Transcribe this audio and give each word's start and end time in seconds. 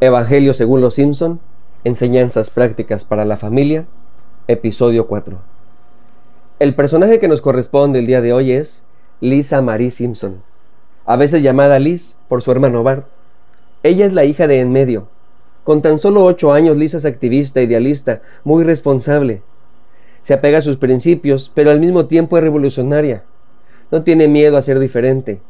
Evangelio 0.00 0.54
según 0.54 0.80
los 0.80 0.94
Simpson, 0.94 1.40
Enseñanzas 1.82 2.50
prácticas 2.50 3.04
para 3.04 3.24
la 3.24 3.36
familia, 3.36 3.86
episodio 4.46 5.08
4. 5.08 5.38
El 6.60 6.76
personaje 6.76 7.18
que 7.18 7.26
nos 7.26 7.40
corresponde 7.40 7.98
el 7.98 8.06
día 8.06 8.20
de 8.20 8.32
hoy 8.32 8.52
es 8.52 8.84
Lisa 9.20 9.60
Marie 9.60 9.90
Simpson, 9.90 10.40
a 11.04 11.16
veces 11.16 11.42
llamada 11.42 11.80
Liz 11.80 12.16
por 12.28 12.42
su 12.42 12.52
hermano 12.52 12.84
Bart. 12.84 13.06
Ella 13.82 14.06
es 14.06 14.12
la 14.12 14.24
hija 14.24 14.46
de 14.46 14.60
en 14.60 14.70
medio. 14.70 15.08
Con 15.64 15.82
tan 15.82 15.98
solo 15.98 16.24
ocho 16.24 16.52
años, 16.52 16.76
Lisa 16.76 16.98
es 16.98 17.04
activista, 17.04 17.60
idealista, 17.60 18.22
muy 18.44 18.62
responsable. 18.62 19.42
Se 20.22 20.32
apega 20.32 20.58
a 20.58 20.62
sus 20.62 20.76
principios, 20.76 21.50
pero 21.52 21.72
al 21.72 21.80
mismo 21.80 22.06
tiempo 22.06 22.38
es 22.38 22.44
revolucionaria. 22.44 23.24
No 23.90 24.04
tiene 24.04 24.28
miedo 24.28 24.58
a 24.58 24.62
ser 24.62 24.78
diferente. 24.78 25.40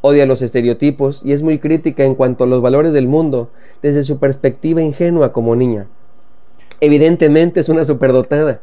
Odia 0.00 0.26
los 0.26 0.42
estereotipos 0.42 1.22
y 1.24 1.32
es 1.32 1.42
muy 1.42 1.58
crítica 1.58 2.04
en 2.04 2.14
cuanto 2.14 2.44
a 2.44 2.46
los 2.46 2.62
valores 2.62 2.92
del 2.92 3.08
mundo 3.08 3.50
desde 3.82 4.04
su 4.04 4.18
perspectiva 4.18 4.82
ingenua 4.82 5.32
como 5.32 5.56
niña. 5.56 5.86
Evidentemente 6.80 7.60
es 7.60 7.68
una 7.68 7.84
superdotada. 7.84 8.60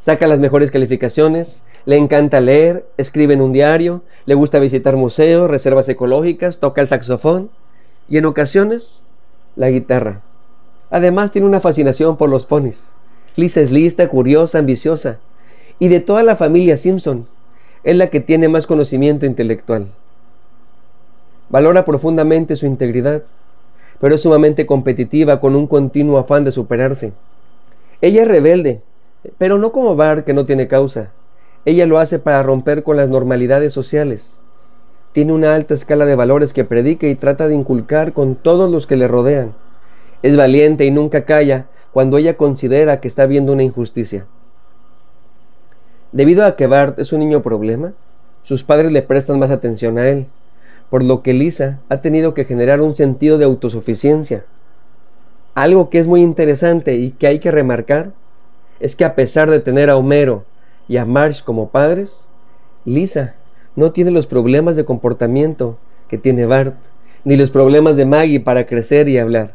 Saca 0.00 0.26
las 0.26 0.38
mejores 0.38 0.70
calificaciones, 0.70 1.64
le 1.86 1.96
encanta 1.96 2.40
leer, 2.40 2.86
escribe 2.96 3.34
en 3.34 3.40
un 3.40 3.52
diario, 3.52 4.02
le 4.26 4.34
gusta 4.34 4.58
visitar 4.58 4.96
museos, 4.96 5.50
reservas 5.50 5.88
ecológicas, 5.88 6.58
toca 6.58 6.80
el 6.80 6.88
saxofón 6.88 7.50
y 8.08 8.18
en 8.18 8.26
ocasiones 8.26 9.04
la 9.56 9.70
guitarra. 9.70 10.22
Además 10.90 11.32
tiene 11.32 11.46
una 11.46 11.60
fascinación 11.60 12.16
por 12.16 12.28
los 12.28 12.46
ponis. 12.46 12.92
Lisa 13.36 13.60
es 13.60 13.70
lista, 13.70 14.08
curiosa, 14.08 14.58
ambiciosa 14.58 15.18
y 15.78 15.88
de 15.88 16.00
toda 16.00 16.22
la 16.22 16.36
familia 16.36 16.76
Simpson 16.76 17.26
es 17.82 17.96
la 17.96 18.06
que 18.06 18.20
tiene 18.20 18.48
más 18.48 18.66
conocimiento 18.66 19.26
intelectual. 19.26 19.88
Valora 21.54 21.84
profundamente 21.84 22.56
su 22.56 22.66
integridad, 22.66 23.22
pero 24.00 24.16
es 24.16 24.22
sumamente 24.22 24.66
competitiva 24.66 25.38
con 25.38 25.54
un 25.54 25.68
continuo 25.68 26.18
afán 26.18 26.42
de 26.42 26.50
superarse. 26.50 27.12
Ella 28.00 28.22
es 28.22 28.28
rebelde, 28.28 28.82
pero 29.38 29.56
no 29.56 29.70
como 29.70 29.94
Bart 29.94 30.24
que 30.24 30.34
no 30.34 30.46
tiene 30.46 30.66
causa. 30.66 31.12
Ella 31.64 31.86
lo 31.86 32.00
hace 32.00 32.18
para 32.18 32.42
romper 32.42 32.82
con 32.82 32.96
las 32.96 33.08
normalidades 33.08 33.72
sociales. 33.72 34.40
Tiene 35.12 35.32
una 35.32 35.54
alta 35.54 35.74
escala 35.74 36.06
de 36.06 36.16
valores 36.16 36.52
que 36.52 36.64
predica 36.64 37.06
y 37.06 37.14
trata 37.14 37.46
de 37.46 37.54
inculcar 37.54 38.14
con 38.14 38.34
todos 38.34 38.68
los 38.68 38.88
que 38.88 38.96
le 38.96 39.06
rodean. 39.06 39.54
Es 40.24 40.36
valiente 40.36 40.86
y 40.86 40.90
nunca 40.90 41.24
calla 41.24 41.66
cuando 41.92 42.18
ella 42.18 42.36
considera 42.36 42.98
que 42.98 43.06
está 43.06 43.26
viendo 43.26 43.52
una 43.52 43.62
injusticia. 43.62 44.26
Debido 46.10 46.46
a 46.46 46.56
que 46.56 46.66
Bart 46.66 46.98
es 46.98 47.12
un 47.12 47.20
niño 47.20 47.42
problema, 47.42 47.92
sus 48.42 48.64
padres 48.64 48.90
le 48.90 49.02
prestan 49.02 49.38
más 49.38 49.52
atención 49.52 49.98
a 49.98 50.08
él 50.08 50.26
por 50.90 51.02
lo 51.02 51.22
que 51.22 51.34
Lisa 51.34 51.80
ha 51.88 51.98
tenido 51.98 52.34
que 52.34 52.44
generar 52.44 52.80
un 52.80 52.94
sentido 52.94 53.38
de 53.38 53.44
autosuficiencia. 53.44 54.44
Algo 55.54 55.90
que 55.90 55.98
es 55.98 56.06
muy 56.06 56.22
interesante 56.22 56.94
y 56.94 57.10
que 57.10 57.26
hay 57.26 57.38
que 57.38 57.50
remarcar 57.50 58.12
es 58.80 58.96
que 58.96 59.04
a 59.04 59.14
pesar 59.14 59.50
de 59.50 59.60
tener 59.60 59.90
a 59.90 59.96
Homero 59.96 60.44
y 60.88 60.96
a 60.96 61.04
Marsh 61.04 61.42
como 61.42 61.70
padres, 61.70 62.28
Lisa 62.84 63.34
no 63.76 63.92
tiene 63.92 64.10
los 64.10 64.26
problemas 64.26 64.76
de 64.76 64.84
comportamiento 64.84 65.78
que 66.08 66.18
tiene 66.18 66.46
Bart, 66.46 66.74
ni 67.24 67.36
los 67.36 67.50
problemas 67.50 67.96
de 67.96 68.04
Maggie 68.04 68.40
para 68.40 68.66
crecer 68.66 69.08
y 69.08 69.18
hablar. 69.18 69.54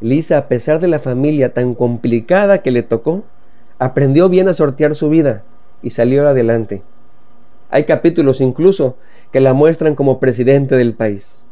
Lisa, 0.00 0.38
a 0.38 0.48
pesar 0.48 0.80
de 0.80 0.88
la 0.88 0.98
familia 0.98 1.52
tan 1.52 1.74
complicada 1.74 2.62
que 2.62 2.70
le 2.70 2.82
tocó, 2.82 3.24
aprendió 3.78 4.28
bien 4.28 4.48
a 4.48 4.54
sortear 4.54 4.94
su 4.94 5.10
vida 5.10 5.42
y 5.82 5.90
salió 5.90 6.26
adelante. 6.26 6.82
Hay 7.70 7.84
capítulos 7.84 8.40
incluso 8.40 8.96
que 9.32 9.40
la 9.40 9.52
muestran 9.52 9.94
como 9.94 10.20
presidente 10.20 10.76
del 10.76 10.94
país. 10.94 11.46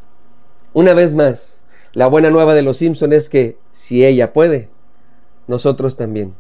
Una 0.73 0.95
vez 0.95 1.13
más, 1.13 1.67
la 1.93 2.07
buena 2.07 2.31
nueva 2.31 2.55
de 2.55 2.63
los 2.63 2.79
Simpson 2.79 3.13
es 3.13 3.29
que, 3.29 3.59
si 3.73 4.05
ella 4.05 4.33
puede, 4.33 4.71
nosotros 5.47 5.97
también. 5.97 6.35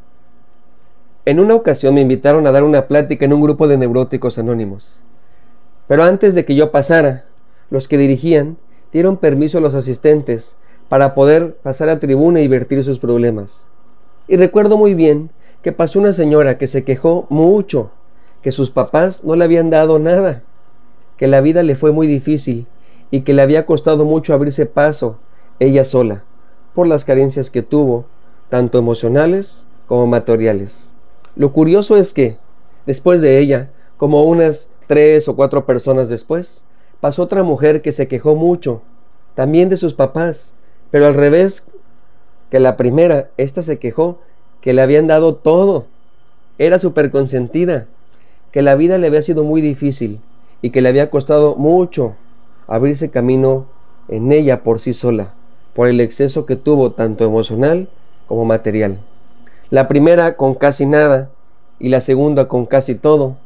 En 1.25 1.41
una 1.41 1.55
ocasión 1.55 1.95
me 1.95 2.01
invitaron 2.01 2.47
a 2.47 2.53
dar 2.53 2.63
una 2.63 2.87
plática 2.87 3.25
en 3.25 3.33
un 3.33 3.41
grupo 3.41 3.67
de 3.67 3.77
neuróticos 3.77 4.39
anónimos. 4.39 5.05
Pero 5.89 6.03
antes 6.05 6.35
de 6.35 6.45
que 6.45 6.55
yo 6.55 6.71
pasara, 6.71 7.25
los 7.71 7.89
que 7.89 7.99
dirigían 7.99 8.59
dieron 8.93 9.17
permiso 9.17 9.59
a 9.59 9.61
los 9.61 9.75
asistentes 9.75 10.57
para 10.89 11.15
poder 11.15 11.57
pasar 11.57 11.89
a 11.89 11.99
tribuna 11.99 12.41
y 12.41 12.49
vertir 12.49 12.83
sus 12.85 12.99
problemas. 12.99 13.67
Y 14.29 14.37
recuerdo 14.37 14.77
muy 14.77 14.95
bien 14.95 15.31
que 15.63 15.73
pasó 15.73 15.99
una 15.99 16.13
señora 16.13 16.59
que 16.59 16.67
se 16.67 16.85
quejó 16.85 17.27
mucho 17.29 17.91
que 18.43 18.53
sus 18.53 18.71
papás 18.71 19.25
no 19.25 19.37
le 19.37 19.45
habían 19.45 19.71
dado 19.71 19.99
nada 19.99 20.43
que 21.17 21.27
la 21.27 21.41
vida 21.41 21.63
le 21.63 21.75
fue 21.75 21.93
muy 21.93 22.07
difícil 22.07 22.67
y 23.11 23.23
que 23.23 23.33
le 23.33 23.43
había 23.43 23.67
costado 23.67 24.05
mucho 24.05 24.35
abrirse 24.35 24.67
paso 24.67 25.19
ella 25.59 25.85
sola, 25.85 26.25
por 26.75 26.87
las 26.87 27.05
carencias 27.05 27.51
que 27.51 27.63
tuvo, 27.63 28.05
tanto 28.51 28.79
emocionales 28.79 29.67
como 29.87 30.07
materiales. 30.07 30.93
Lo 31.35 31.53
curioso 31.53 31.97
es 31.97 32.13
que, 32.13 32.37
después 32.85 33.21
de 33.21 33.39
ella, 33.39 33.71
como 33.97 34.25
unas 34.25 34.71
tres 34.87 35.29
o 35.29 35.37
cuatro 35.37 35.65
personas 35.65 36.09
después, 36.09 36.65
pasó 37.01 37.23
otra 37.23 37.43
mujer 37.43 37.81
que 37.81 37.93
se 37.93 38.09
quejó 38.09 38.37
mucho, 38.37 38.83
también 39.35 39.69
de 39.69 39.77
sus 39.77 39.95
papás, 39.95 40.55
pero 40.91 41.07
al 41.07 41.15
revés 41.15 41.69
que 42.51 42.61
la 42.61 42.77
primera, 42.77 43.31
ésta 43.37 43.63
se 43.63 43.79
quejó 43.79 44.19
que 44.61 44.73
le 44.73 44.83
habían 44.83 45.07
dado 45.07 45.35
todo, 45.35 45.87
era 46.59 46.79
súper 46.79 47.11
consentida, 47.11 47.87
que 48.57 48.63
la 48.63 48.75
vida 48.75 48.97
le 48.97 49.09
había 49.09 49.21
sido 49.21 49.45
muy 49.45 49.61
difícil, 49.61 50.19
y 50.63 50.71
que 50.71 50.81
le 50.81 50.89
había 50.89 51.11
costado 51.11 51.57
mucho 51.57 52.17
abrirse 52.67 53.11
camino 53.11 53.67
en 54.09 54.33
ella 54.33 54.63
por 54.63 54.81
sí 54.81 54.95
sola, 54.95 55.35
por 55.75 55.89
el 55.89 56.01
exceso 56.01 56.47
que 56.47 56.57
tuvo 56.57 56.93
tanto 56.93 57.27
emocional 57.27 57.91
como 58.27 58.47
material. 58.47 58.99
La 59.69 59.89
primera 59.89 60.39
con 60.39 60.55
casi 60.55 60.87
nada 60.87 61.29
y 61.79 61.91
la 61.91 62.01
segunda 62.01 62.49
con 62.49 62.65
casi 62.65 62.95
todo, 62.95 63.37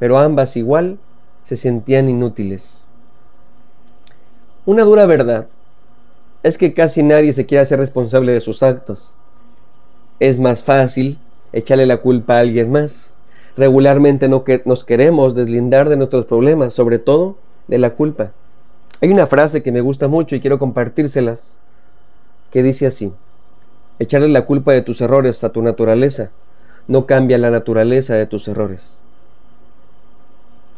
pero 0.00 0.18
ambas 0.18 0.56
igual 0.56 0.98
se 1.44 1.54
sentían 1.54 2.08
inútiles. 2.08 2.88
Una 4.66 4.82
dura 4.82 5.06
verdad 5.06 5.46
es 6.42 6.58
que 6.58 6.74
casi 6.74 7.04
nadie 7.04 7.32
se 7.32 7.46
quiere 7.46 7.62
hacer 7.62 7.78
responsable 7.78 8.32
de 8.32 8.40
sus 8.40 8.64
actos. 8.64 9.14
Es 10.18 10.40
más 10.40 10.64
fácil 10.64 11.20
echarle 11.52 11.86
la 11.86 11.98
culpa 11.98 12.38
a 12.38 12.40
alguien 12.40 12.72
más 12.72 13.14
Regularmente 13.58 14.28
no 14.28 14.44
que 14.44 14.62
nos 14.64 14.84
queremos 14.84 15.34
deslindar 15.34 15.88
de 15.88 15.96
nuestros 15.96 16.26
problemas, 16.26 16.72
sobre 16.72 16.98
todo 17.00 17.36
de 17.66 17.78
la 17.78 17.90
culpa. 17.90 18.30
Hay 19.02 19.10
una 19.10 19.26
frase 19.26 19.64
que 19.64 19.72
me 19.72 19.80
gusta 19.80 20.06
mucho 20.06 20.36
y 20.36 20.40
quiero 20.40 20.60
compartírselas, 20.60 21.56
que 22.52 22.62
dice 22.62 22.86
así, 22.86 23.12
echarle 23.98 24.28
la 24.28 24.46
culpa 24.46 24.72
de 24.72 24.82
tus 24.82 25.00
errores 25.00 25.42
a 25.42 25.50
tu 25.50 25.60
naturaleza 25.60 26.30
no 26.86 27.04
cambia 27.06 27.36
la 27.36 27.50
naturaleza 27.50 28.14
de 28.14 28.26
tus 28.26 28.48
errores. 28.48 28.98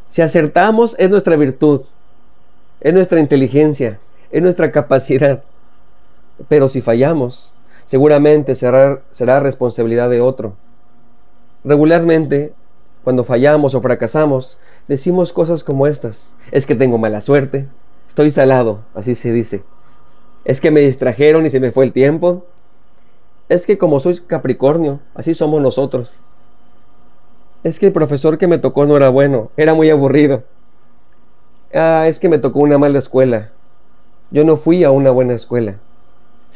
Si 0.08 0.22
acertamos 0.22 0.96
es 0.98 1.08
nuestra 1.08 1.36
virtud, 1.36 1.82
es 2.80 2.92
nuestra 2.92 3.20
inteligencia, 3.20 4.00
es 4.32 4.42
nuestra 4.42 4.72
capacidad. 4.72 5.42
Pero 6.48 6.66
si 6.66 6.80
fallamos, 6.80 7.52
seguramente 7.84 8.56
será, 8.56 9.02
será 9.12 9.38
responsabilidad 9.38 10.10
de 10.10 10.20
otro. 10.20 10.56
Regularmente 11.62 12.54
cuando 13.10 13.24
fallamos 13.24 13.74
o 13.74 13.80
fracasamos, 13.80 14.60
decimos 14.86 15.32
cosas 15.32 15.64
como 15.64 15.88
estas. 15.88 16.36
Es 16.52 16.64
que 16.64 16.76
tengo 16.76 16.96
mala 16.96 17.20
suerte, 17.20 17.66
estoy 18.06 18.30
salado, 18.30 18.84
así 18.94 19.16
se 19.16 19.32
dice. 19.32 19.64
Es 20.44 20.60
que 20.60 20.70
me 20.70 20.78
distrajeron 20.78 21.44
y 21.44 21.50
se 21.50 21.58
me 21.58 21.72
fue 21.72 21.84
el 21.84 21.92
tiempo. 21.92 22.44
Es 23.48 23.66
que 23.66 23.78
como 23.78 23.98
soy 23.98 24.20
Capricornio, 24.20 25.00
así 25.16 25.34
somos 25.34 25.60
nosotros. 25.60 26.20
Es 27.64 27.80
que 27.80 27.86
el 27.86 27.92
profesor 27.92 28.38
que 28.38 28.46
me 28.46 28.58
tocó 28.58 28.86
no 28.86 28.96
era 28.96 29.08
bueno, 29.08 29.50
era 29.56 29.74
muy 29.74 29.90
aburrido. 29.90 30.44
Ah, 31.74 32.04
es 32.06 32.20
que 32.20 32.28
me 32.28 32.38
tocó 32.38 32.60
una 32.60 32.78
mala 32.78 33.00
escuela. 33.00 33.50
Yo 34.30 34.44
no 34.44 34.56
fui 34.56 34.84
a 34.84 34.92
una 34.92 35.10
buena 35.10 35.34
escuela. 35.34 35.80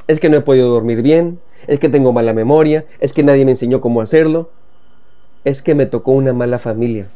Es 0.07 0.21
que 0.21 0.29
no 0.29 0.37
he 0.37 0.41
podido 0.41 0.69
dormir 0.69 1.03
bien, 1.03 1.41
es 1.67 1.81
que 1.81 1.89
tengo 1.89 2.13
mala 2.13 2.33
memoria, 2.33 2.85
es 3.01 3.13
que 3.13 3.25
nadie 3.25 3.45
me 3.45 3.51
enseñó 3.51 3.81
cómo 3.81 4.01
hacerlo 4.01 4.51
es 5.45 5.63
que 5.63 5.75
me 5.75 5.87
tocó 5.87 6.13
una 6.13 6.33
mala 6.33 6.59
familia. 6.59 7.07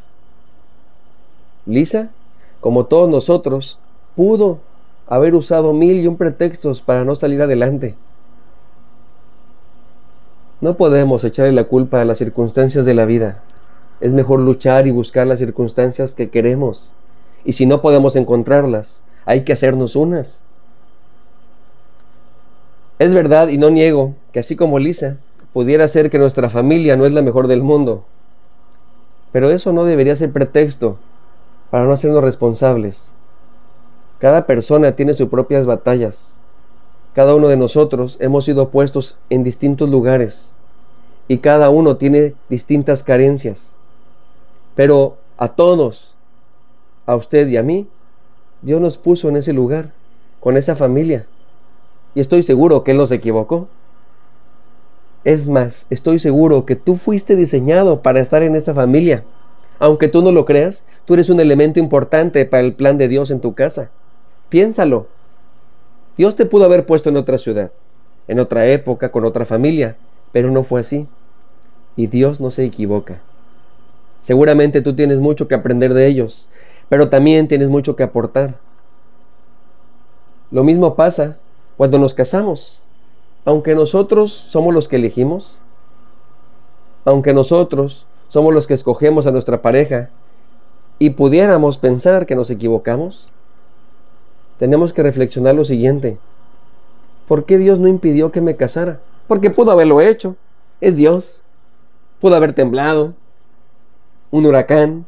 Lisa, 1.67 2.11
como 2.61 2.87
todos 2.87 3.09
nosotros, 3.09 3.79
pudo 4.15 4.59
haber 5.07 5.35
usado 5.35 5.73
mil 5.73 6.01
y 6.01 6.07
un 6.07 6.17
pretextos 6.17 6.83
para 6.83 7.05
no 7.05 7.17
salir 7.17 7.41
adelante. 7.41 7.95
No 10.61 10.77
podemos 10.77 11.25
echarle 11.25 11.53
la 11.53 11.65
culpa 11.65 12.01
a 12.01 12.05
las 12.05 12.19
circunstancias 12.19 12.85
de 12.85 12.95
la 12.95 13.05
vida. 13.05 13.43
Es 14.01 14.13
mejor 14.13 14.41
luchar 14.41 14.87
y 14.87 14.91
buscar 14.91 15.27
las 15.27 15.39
circunstancias 15.39 16.15
que 16.15 16.31
queremos. 16.31 16.95
Y 17.45 17.53
si 17.53 17.65
no 17.65 17.81
podemos 17.81 18.17
encontrarlas, 18.17 19.03
hay 19.25 19.45
que 19.45 19.53
hacernos 19.53 19.97
unas. 19.97 20.43
Es 22.99 23.15
verdad 23.15 23.49
y 23.49 23.59
no 23.59 23.71
niego 23.71 24.15
que 24.33 24.41
así 24.41 24.57
como 24.57 24.79
Lisa, 24.79 25.19
pudiera 25.53 25.87
ser 25.87 26.11
que 26.11 26.19
nuestra 26.19 26.51
familia 26.51 26.97
no 26.97 27.07
es 27.07 27.13
la 27.13 27.23
mejor 27.23 27.47
del 27.47 27.63
mundo, 27.63 28.05
pero 29.33 29.51
eso 29.51 29.73
no 29.73 29.85
debería 29.85 30.17
ser 30.17 30.33
pretexto 30.33 30.99
para 31.71 31.85
no 31.85 31.93
hacernos 31.93 32.23
responsables. 32.23 33.13
Cada 34.19 34.47
persona 34.47 34.93
tiene 34.93 35.15
sus 35.15 35.29
propias 35.29 35.67
batallas. 35.67 36.39
Cada 37.15 37.35
uno 37.35 37.49
de 37.49 37.57
nosotros 37.57 38.17
hemos 38.21 38.45
sido 38.45 38.71
puestos 38.71 39.19
en 39.31 39.45
distintos 39.45 39.89
lugares 39.89 40.57
y 41.29 41.39
cada 41.39 41.71
uno 41.71 41.97
tiene 41.97 42.35
distintas 42.49 43.03
carencias. 43.03 43.77
Pero 44.75 45.17
a 45.37 45.49
todos, 45.49 46.15
a 47.07 47.15
usted 47.15 47.47
y 47.49 47.57
a 47.59 47.63
mí, 47.63 47.87
Dios 48.63 48.81
nos 48.81 48.97
puso 48.97 49.29
en 49.29 49.37
ese 49.37 49.53
lugar, 49.53 49.93
con 50.41 50.57
esa 50.57 50.75
familia. 50.75 51.27
Y 52.15 52.21
estoy 52.21 52.43
seguro 52.43 52.83
que 52.83 52.93
Él 52.93 52.97
nos 52.97 53.13
equivocó. 53.13 53.69
Es 55.25 55.49
más, 55.49 55.87
estoy 55.91 56.19
seguro 56.19 56.65
que 56.65 56.77
tú 56.77 56.97
fuiste 56.97 57.37
diseñado 57.37 58.03
para 58.03 58.21
estar 58.21 58.43
en 58.43 58.57
esa 58.57 58.75
familia. 58.75 59.25
Aunque 59.79 60.09
tú 60.09 60.23
no 60.23 60.33
lo 60.33 60.45
creas, 60.45 60.85
tú 61.05 61.15
eres 61.15 61.29
un 61.31 61.41
elemento 61.41 61.81
importante 61.81 62.45
para 62.45 62.63
el 62.63 62.75
plan 62.75 62.99
de 62.99 63.09
Dios 63.09 63.31
en 63.31 63.41
tu 63.41 63.55
casa. 63.55 63.91
Piénsalo. 64.49 65.07
Dios 66.17 66.37
te 66.37 66.47
pudo 66.47 66.65
haber 66.65 66.87
puesto 66.87 67.11
en 67.11 67.17
otra 67.17 67.39
ciudad, 67.39 67.71
en 68.27 68.41
otra 68.41 68.67
época, 68.67 69.13
con 69.13 69.25
otra 69.25 69.45
familia, 69.45 69.97
pero 70.33 70.51
no 70.51 70.65
fue 70.65 70.81
así. 70.81 71.07
Y 71.97 72.07
Dios 72.09 72.41
no 72.41 72.51
se 72.51 72.65
equivoca. 72.65 73.21
Seguramente 74.21 74.83
tú 74.83 74.95
tienes 74.95 75.21
mucho 75.21 75.47
que 75.47 75.55
aprender 75.55 75.95
de 75.95 76.07
ellos, 76.07 76.49
pero 76.89 77.09
también 77.09 77.47
tienes 77.49 77.69
mucho 77.69 77.95
que 77.95 78.03
aportar. 78.03 78.57
Lo 80.51 80.65
mismo 80.65 80.97
pasa 80.97 81.37
cuando 81.77 81.99
nos 81.99 82.15
casamos. 82.15 82.83
Aunque 83.49 83.75
nosotros 83.75 84.31
somos 84.31 84.75
los 84.75 84.89
que 84.89 84.97
elegimos, 84.97 85.59
aunque 87.07 87.33
nosotros 87.33 88.05
somos 88.29 88.53
los 88.53 88.67
que 88.67 88.75
escogemos 88.75 89.27
a 89.27 89.31
nuestra 89.31 89.63
pareja 89.63 90.11
y 90.99 91.09
pudiéramos 91.09 91.79
pensar 91.79 92.27
que 92.27 92.37
nos 92.37 92.51
equivocamos, 92.51 93.31
tenemos 94.59 94.93
que 94.93 95.03
reflexionar 95.03 95.55
lo 95.55 95.65
siguiente. 95.65 96.19
¿Por 97.27 97.47
qué 97.47 97.57
Dios 97.57 97.79
no 97.79 97.89
impidió 97.89 98.33
que 98.33 98.43
me 98.43 98.55
casara? 98.55 99.01
Porque 99.27 99.49
pudo 99.49 99.71
haberlo 99.71 100.03
hecho. 100.03 100.37
Es 100.83 100.97
Dios. 100.97 101.41
Pudo 102.21 102.37
haber 102.37 102.53
temblado, 102.53 103.15
un 104.31 104.45
huracán, 104.45 105.07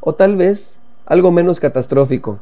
o 0.00 0.14
tal 0.14 0.36
vez 0.36 0.78
algo 1.04 1.30
menos 1.30 1.60
catastrófico, 1.60 2.38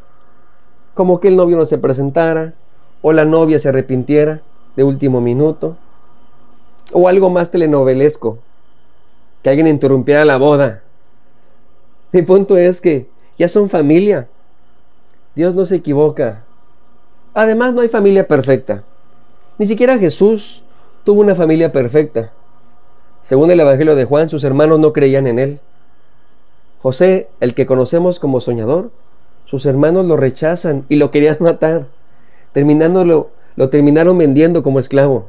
como 0.94 1.18
que 1.18 1.26
el 1.26 1.34
novio 1.34 1.56
no 1.56 1.66
se 1.66 1.78
presentara, 1.78 2.54
o 3.02 3.12
la 3.12 3.24
novia 3.24 3.58
se 3.58 3.70
arrepintiera 3.70 4.42
de 4.76 4.84
último 4.84 5.20
minuto, 5.20 5.76
o 6.92 7.08
algo 7.08 7.30
más 7.30 7.50
telenovelesco, 7.50 8.38
que 9.42 9.50
alguien 9.50 9.66
interrumpiera 9.66 10.24
la 10.24 10.36
boda. 10.36 10.82
Mi 12.12 12.22
punto 12.22 12.56
es 12.56 12.80
que 12.80 13.08
ya 13.38 13.48
son 13.48 13.70
familia. 13.70 14.28
Dios 15.34 15.54
no 15.54 15.64
se 15.64 15.76
equivoca. 15.76 16.44
Además, 17.32 17.72
no 17.72 17.80
hay 17.80 17.88
familia 17.88 18.26
perfecta. 18.26 18.82
Ni 19.58 19.66
siquiera 19.66 19.98
Jesús 19.98 20.62
tuvo 21.04 21.20
una 21.20 21.34
familia 21.34 21.72
perfecta. 21.72 22.32
Según 23.22 23.50
el 23.50 23.60
Evangelio 23.60 23.94
de 23.94 24.04
Juan, 24.04 24.28
sus 24.28 24.44
hermanos 24.44 24.78
no 24.78 24.92
creían 24.92 25.26
en 25.26 25.38
él. 25.38 25.60
José, 26.82 27.28
el 27.40 27.54
que 27.54 27.66
conocemos 27.66 28.18
como 28.18 28.40
soñador, 28.40 28.90
sus 29.44 29.66
hermanos 29.66 30.06
lo 30.06 30.16
rechazan 30.16 30.84
y 30.88 30.96
lo 30.96 31.10
querían 31.10 31.36
matar, 31.40 31.86
terminándolo, 32.52 33.30
lo 33.56 33.68
terminaron 33.68 34.16
vendiendo 34.18 34.62
como 34.62 34.80
esclavo. 34.80 35.28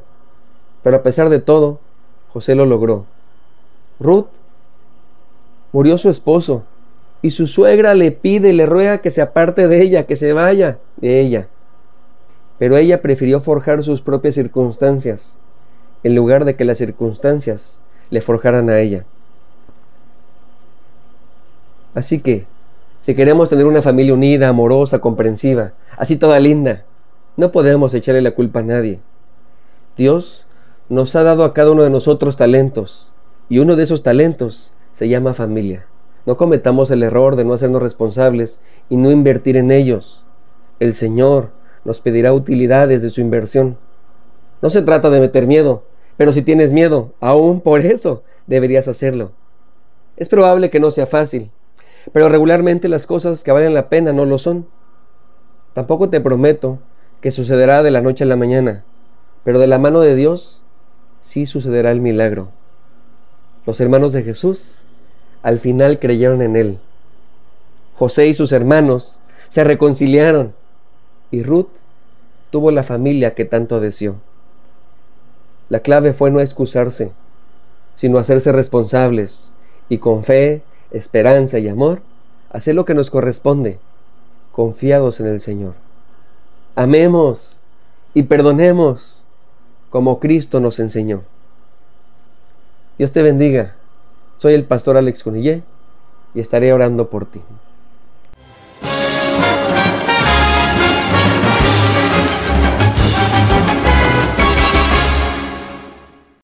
Pero 0.82 0.96
a 0.96 1.02
pesar 1.02 1.28
de 1.28 1.40
todo, 1.40 1.80
José 2.32 2.54
lo 2.54 2.66
logró. 2.66 3.06
Ruth 4.00 4.28
murió 5.72 5.98
su 5.98 6.08
esposo 6.08 6.64
y 7.22 7.30
su 7.30 7.46
suegra 7.46 7.94
le 7.94 8.10
pide 8.10 8.50
y 8.50 8.52
le 8.52 8.66
ruega 8.66 8.98
que 8.98 9.10
se 9.10 9.22
aparte 9.22 9.68
de 9.68 9.82
ella, 9.82 10.06
que 10.06 10.16
se 10.16 10.32
vaya 10.32 10.78
de 10.96 11.20
ella 11.20 11.48
pero 12.62 12.76
ella 12.76 13.02
prefirió 13.02 13.40
forjar 13.40 13.82
sus 13.82 14.02
propias 14.02 14.36
circunstancias, 14.36 15.34
en 16.04 16.14
lugar 16.14 16.44
de 16.44 16.54
que 16.54 16.64
las 16.64 16.78
circunstancias 16.78 17.80
le 18.08 18.20
forjaran 18.20 18.70
a 18.70 18.78
ella. 18.78 19.04
Así 21.92 22.20
que, 22.20 22.46
si 23.00 23.16
queremos 23.16 23.48
tener 23.48 23.66
una 23.66 23.82
familia 23.82 24.14
unida, 24.14 24.48
amorosa, 24.48 25.00
comprensiva, 25.00 25.72
así 25.96 26.14
toda 26.14 26.38
linda, 26.38 26.84
no 27.36 27.52
podemos 27.52 27.94
echarle 27.94 28.22
la 28.22 28.32
culpa 28.32 28.60
a 28.60 28.62
nadie. 28.62 29.00
Dios 29.96 30.46
nos 30.88 31.16
ha 31.16 31.22
dado 31.22 31.44
a 31.44 31.54
cada 31.54 31.70
uno 31.70 31.82
de 31.82 31.90
nosotros 31.90 32.36
talentos, 32.36 33.12
y 33.48 33.58
uno 33.58 33.76
de 33.76 33.84
esos 33.84 34.02
talentos 34.02 34.72
se 34.92 35.08
llama 35.08 35.34
familia. 35.34 35.86
No 36.26 36.36
cometamos 36.36 36.90
el 36.90 37.02
error 37.02 37.36
de 37.36 37.44
no 37.44 37.54
hacernos 37.54 37.82
responsables 37.82 38.60
y 38.88 38.96
no 38.96 39.10
invertir 39.10 39.56
en 39.56 39.70
ellos. 39.70 40.24
El 40.78 40.94
Señor 40.94 41.50
nos 41.84 42.00
pedirá 42.00 42.32
utilidades 42.32 43.02
de 43.02 43.10
su 43.10 43.20
inversión. 43.20 43.78
No 44.60 44.70
se 44.70 44.82
trata 44.82 45.10
de 45.10 45.20
meter 45.20 45.46
miedo, 45.46 45.84
pero 46.16 46.32
si 46.32 46.42
tienes 46.42 46.70
miedo, 46.70 47.12
aún 47.20 47.60
por 47.60 47.80
eso 47.80 48.22
deberías 48.46 48.86
hacerlo. 48.88 49.32
Es 50.16 50.28
probable 50.28 50.70
que 50.70 50.78
no 50.78 50.90
sea 50.90 51.06
fácil, 51.06 51.50
pero 52.12 52.28
regularmente 52.28 52.88
las 52.88 53.06
cosas 53.06 53.42
que 53.42 53.52
valen 53.52 53.74
la 53.74 53.88
pena 53.88 54.12
no 54.12 54.24
lo 54.24 54.38
son. 54.38 54.66
Tampoco 55.72 56.10
te 56.10 56.20
prometo 56.20 56.78
que 57.22 57.30
sucederá 57.30 57.82
de 57.84 57.92
la 57.92 58.02
noche 58.02 58.24
a 58.24 58.26
la 58.26 58.36
mañana, 58.36 58.84
pero 59.44 59.60
de 59.60 59.68
la 59.68 59.78
mano 59.78 60.00
de 60.00 60.16
Dios 60.16 60.60
sí 61.20 61.46
sucederá 61.46 61.92
el 61.92 62.00
milagro. 62.00 62.50
Los 63.64 63.80
hermanos 63.80 64.12
de 64.12 64.24
Jesús 64.24 64.86
al 65.42 65.60
final 65.60 66.00
creyeron 66.00 66.42
en 66.42 66.56
Él. 66.56 66.78
José 67.94 68.26
y 68.26 68.34
sus 68.34 68.50
hermanos 68.50 69.20
se 69.48 69.62
reconciliaron 69.62 70.52
y 71.30 71.44
Ruth 71.44 71.70
tuvo 72.50 72.72
la 72.72 72.82
familia 72.82 73.34
que 73.34 73.44
tanto 73.44 73.78
deseó. 73.78 74.16
La 75.68 75.78
clave 75.78 76.14
fue 76.14 76.32
no 76.32 76.40
excusarse, 76.40 77.12
sino 77.94 78.18
hacerse 78.18 78.50
responsables 78.50 79.52
y 79.88 79.98
con 79.98 80.24
fe, 80.24 80.62
esperanza 80.90 81.60
y 81.60 81.68
amor, 81.68 82.02
hacer 82.50 82.74
lo 82.74 82.84
que 82.84 82.94
nos 82.94 83.10
corresponde, 83.10 83.78
confiados 84.50 85.20
en 85.20 85.26
el 85.28 85.40
Señor. 85.40 85.74
Amemos 86.74 87.64
y 88.14 88.22
perdonemos 88.22 89.26
como 89.90 90.20
Cristo 90.20 90.58
nos 90.58 90.80
enseñó. 90.80 91.22
Dios 92.96 93.12
te 93.12 93.22
bendiga. 93.22 93.74
Soy 94.38 94.54
el 94.54 94.64
pastor 94.64 94.96
Alex 94.96 95.22
Cunillé 95.22 95.62
y 96.34 96.40
estaré 96.40 96.72
orando 96.72 97.10
por 97.10 97.26
ti. 97.26 97.42